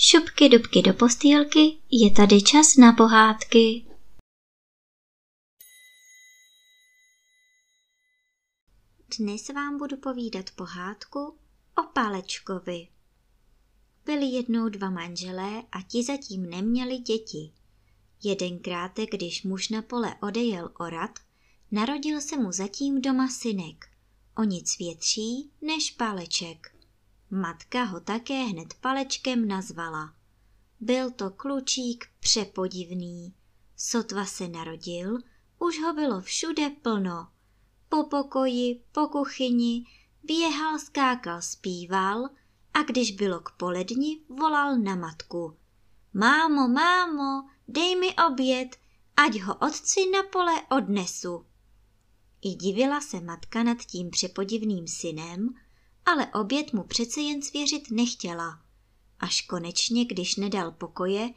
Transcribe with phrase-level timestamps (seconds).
[0.00, 3.84] šupky dubky do postýlky, je tady čas na pohádky.
[9.18, 11.38] Dnes vám budu povídat pohádku
[11.78, 12.88] o Palečkovi.
[14.04, 17.52] Byli jednou dva manželé a ti zatím neměli děti.
[18.22, 21.18] Jedenkrát, když muž na pole odejel orat,
[21.70, 23.84] narodil se mu zatím doma synek,
[24.36, 26.77] o nic větší než Paleček.
[27.30, 30.14] Matka ho také hned palečkem nazvala.
[30.80, 33.34] Byl to klučík přepodivný.
[33.76, 35.18] Sotva se narodil,
[35.58, 37.28] už ho bylo všude plno.
[37.88, 39.84] Po pokoji, po kuchyni,
[40.22, 42.28] běhal, skákal, zpíval
[42.74, 45.56] a když bylo k poledni, volal na matku.
[46.14, 48.76] Mámo, mámo, dej mi oběd,
[49.16, 51.46] ať ho otci na pole odnesu.
[52.42, 55.54] I divila se matka nad tím přepodivným synem,
[56.08, 58.60] ale oběd mu přece jen svěřit nechtěla.
[59.18, 61.30] Až konečně, když nedal pokoje,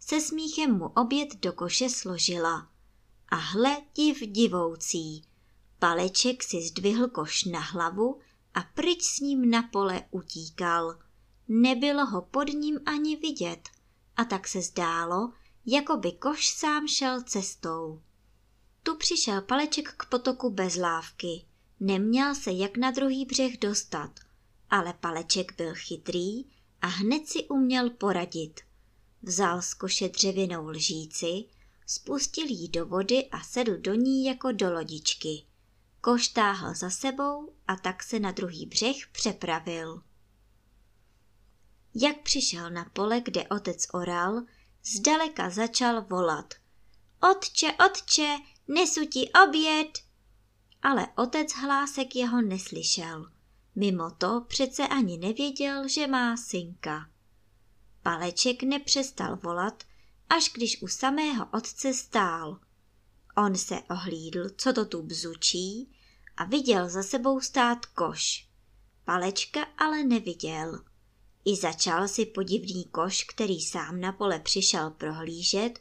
[0.00, 2.68] se smíchem mu oběd do koše složila.
[3.28, 5.24] A hle div divoucí.
[5.78, 8.20] Paleček si zdvihl koš na hlavu
[8.54, 10.98] a pryč s ním na pole utíkal.
[11.48, 13.68] Nebylo ho pod ním ani vidět
[14.16, 15.32] a tak se zdálo,
[15.66, 18.02] jako by koš sám šel cestou.
[18.82, 21.44] Tu přišel Paleček k potoku bez lávky.
[21.80, 24.20] Neměl se jak na druhý břeh dostat,
[24.70, 26.44] ale Paleček byl chytrý
[26.82, 28.60] a hned si uměl poradit.
[29.22, 31.44] Vzal z koše dřevěnou lžíci,
[31.86, 35.42] spustil jí do vody a sedl do ní jako do lodičky.
[36.00, 40.02] Koš táhl za sebou a tak se na druhý břeh přepravil.
[41.94, 44.42] Jak přišel na pole, kde otec oral,
[44.84, 46.54] zdaleka začal volat.
[47.30, 48.38] Otče, otče,
[48.68, 50.05] nesu ti oběd!
[50.82, 53.30] Ale otec hlásek jeho neslyšel.
[53.74, 57.10] Mimo to přece ani nevěděl, že má synka.
[58.02, 59.84] Paleček nepřestal volat,
[60.28, 62.60] až když u samého otce stál.
[63.36, 65.92] On se ohlídl, co to tu bzučí,
[66.36, 68.48] a viděl za sebou stát koš.
[69.04, 70.84] Palečka ale neviděl.
[71.44, 75.78] I začal si podivný koš, který sám na pole přišel prohlížet,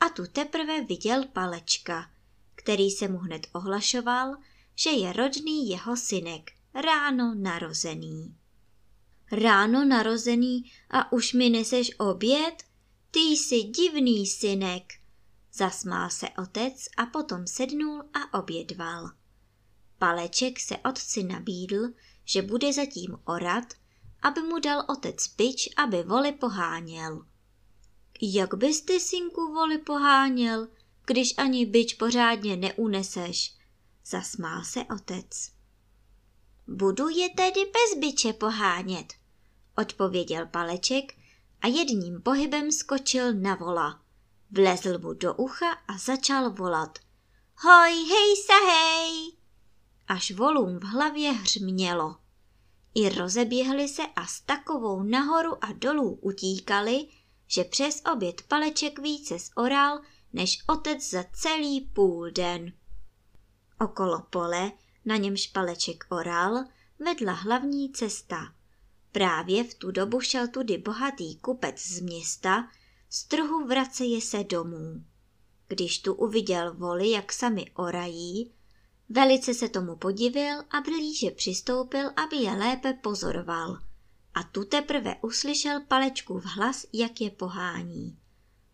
[0.00, 2.10] a tu teprve viděl Palečka,
[2.58, 4.36] který se mu hned ohlašoval,
[4.74, 8.36] že je rodný jeho synek, ráno narozený.
[9.32, 12.62] Ráno narozený a už mi neseš oběd?
[13.10, 14.92] Ty jsi divný synek.
[15.52, 19.10] Zasmál se otec a potom sednul a obědval.
[19.98, 21.88] Paleček se otci nabídl,
[22.24, 23.74] že bude zatím orat,
[24.22, 27.26] aby mu dal otec pič, aby voli poháněl.
[28.22, 30.68] Jak bys ty, synku, voli poháněl,
[31.08, 33.54] když ani byč pořádně neuneseš?
[34.06, 35.50] Zasmál se otec.
[36.66, 39.14] Budu je tedy bez byče pohánět,
[39.78, 41.14] odpověděl Paleček
[41.60, 44.02] a jedním pohybem skočil na vola.
[44.50, 46.98] Vlezl mu do ucha a začal volat.
[47.56, 49.32] Hoj, hej, sahej!
[50.08, 52.16] Až volům v hlavě hřmělo.
[52.94, 57.06] I rozeběhli se a s takovou nahoru a dolů utíkali,
[57.46, 60.00] že přes oběd Paleček více zoral,
[60.32, 62.72] než otec za celý půl den.
[63.80, 64.72] Okolo pole
[65.04, 66.64] na němž paleček oral,
[66.98, 68.54] vedla hlavní cesta.
[69.12, 72.68] Právě v tu dobu šel tudy bohatý kupec z města,
[73.10, 75.04] z trhu vraceje se domů.
[75.68, 78.52] Když tu uviděl voli, jak sami orají,
[79.08, 83.78] velice se tomu podivil a blíže přistoupil, aby je lépe pozoroval.
[84.34, 88.18] A tu teprve uslyšel palečku v hlas, jak je pohání.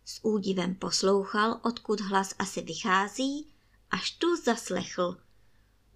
[0.04, 3.54] S údivem poslouchal, odkud hlas asi vychází,
[3.90, 5.16] až tu zaslechl.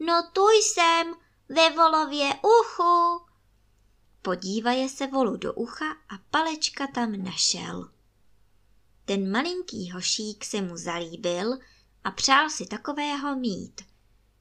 [0.00, 1.14] No tu jsem,
[1.48, 3.24] ve volově uchu.
[4.22, 7.90] Podívaje se volu do ucha a palečka tam našel.
[9.04, 11.58] Ten malinký hošík se mu zalíbil
[12.04, 13.80] a přál si takového mít.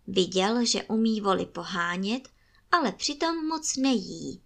[0.08, 2.30] Viděl, že umí voli pohánět,
[2.72, 4.42] ale přitom moc nejí.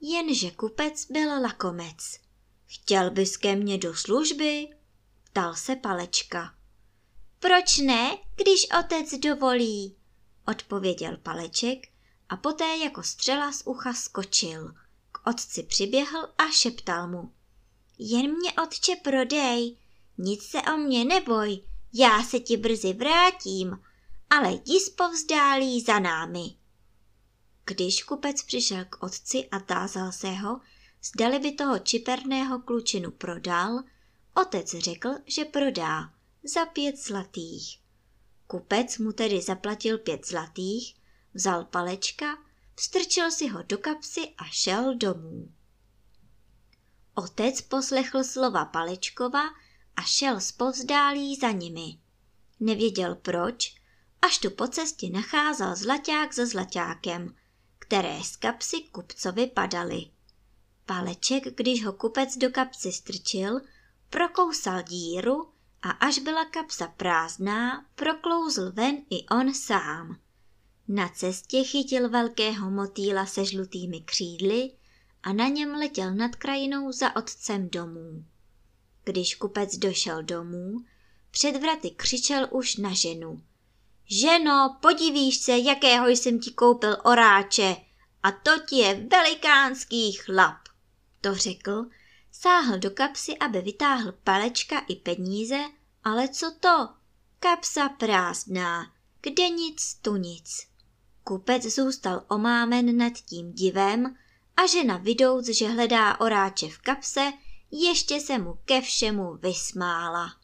[0.00, 2.18] Jenže kupec byl lakomec.
[2.66, 4.68] Chtěl bys ke mně do služby?
[5.24, 6.54] Ptal se palečka.
[7.38, 9.96] Proč ne, když otec dovolí?
[10.46, 11.88] odpověděl Paleček
[12.28, 14.74] a poté jako střela z ucha skočil.
[15.12, 17.32] K otci přiběhl a šeptal mu.
[17.98, 19.76] Jen mě otče prodej,
[20.18, 21.60] nic se o mě neboj,
[21.92, 23.78] já se ti brzy vrátím,
[24.30, 26.56] ale jdi povzdálí za námi.
[27.64, 30.60] Když kupec přišel k otci a tázal se ho,
[31.04, 33.84] zdali by toho čiperného klučinu prodal,
[34.34, 36.12] otec řekl, že prodá
[36.54, 37.80] za pět zlatých.
[38.46, 40.96] Kupec mu tedy zaplatil pět zlatých,
[41.34, 42.26] vzal palečka,
[42.74, 45.52] vstrčil si ho do kapsy a šel domů.
[47.14, 49.44] Otec poslechl slova Palečkova
[49.96, 51.98] a šel zpovzdálí za nimi.
[52.60, 53.74] Nevěděl proč,
[54.22, 57.34] až tu po cestě nacházel zlaťák za zlaťákem,
[57.78, 60.13] které z kapsy kupcovi padaly.
[60.86, 63.60] Paleček, když ho kupec do kapsy strčil,
[64.10, 65.48] prokousal díru
[65.82, 70.18] a až byla kapsa prázdná, proklouzl ven i on sám.
[70.88, 74.70] Na cestě chytil velkého motýla se žlutými křídly
[75.22, 78.24] a na něm letěl nad krajinou za otcem domů.
[79.04, 80.84] Když kupec došel domů,
[81.30, 83.42] před vraty křičel už na ženu.
[84.06, 87.76] Ženo, podívíš se, jakého jsem ti koupil oráče,
[88.22, 90.63] a to ti je velikánský chlap.
[91.24, 91.86] To řekl,
[92.32, 95.58] sáhl do kapsy, aby vytáhl palečka i peníze,
[96.04, 96.88] ale co to?
[97.40, 100.66] Kapsa prázdná, kde nic, tu nic.
[101.22, 104.16] Kupec zůstal omámen nad tím divem
[104.56, 107.32] a žena vidouc, že hledá oráče v kapse,
[107.70, 110.43] ještě se mu ke všemu vysmála.